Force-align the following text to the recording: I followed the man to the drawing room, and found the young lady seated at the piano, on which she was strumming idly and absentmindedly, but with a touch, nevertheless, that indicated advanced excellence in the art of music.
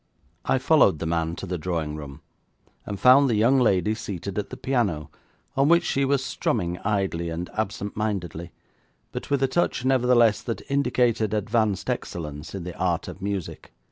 I 0.45 0.57
followed 0.57 0.97
the 0.97 1.05
man 1.05 1.35
to 1.35 1.45
the 1.45 1.59
drawing 1.59 1.95
room, 1.95 2.21
and 2.87 2.99
found 2.99 3.29
the 3.29 3.35
young 3.35 3.59
lady 3.59 3.93
seated 3.93 4.39
at 4.39 4.49
the 4.49 4.57
piano, 4.57 5.11
on 5.55 5.69
which 5.69 5.83
she 5.83 6.05
was 6.05 6.25
strumming 6.25 6.79
idly 6.79 7.29
and 7.29 7.51
absentmindedly, 7.55 8.51
but 9.11 9.29
with 9.29 9.43
a 9.43 9.47
touch, 9.47 9.85
nevertheless, 9.85 10.41
that 10.41 10.63
indicated 10.71 11.35
advanced 11.35 11.87
excellence 11.87 12.55
in 12.55 12.63
the 12.63 12.75
art 12.79 13.07
of 13.07 13.21
music. 13.21 13.73